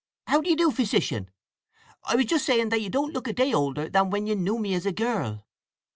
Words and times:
How 0.25 0.41
do 0.41 0.49
you 0.49 0.55
do, 0.55 0.71
Physician? 0.71 1.29
I 2.05 2.15
was 2.15 2.25
just 2.25 2.43
saying 2.43 2.69
that 2.69 2.81
you 2.81 2.89
don't 2.89 3.13
look 3.13 3.27
a 3.27 3.33
day 3.33 3.53
older 3.53 3.87
than 3.87 4.09
when 4.09 4.25
you 4.25 4.33
knew 4.33 4.57
me 4.57 4.73
as 4.73 4.87
a 4.87 4.91
girl." 4.91 5.45